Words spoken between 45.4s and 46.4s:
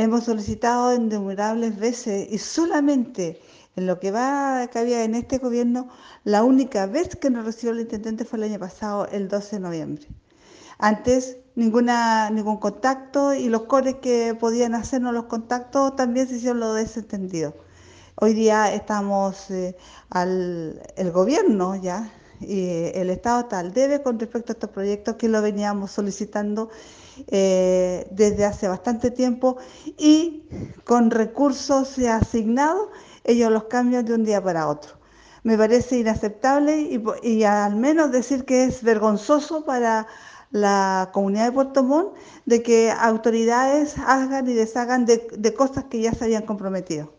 cosas que ya se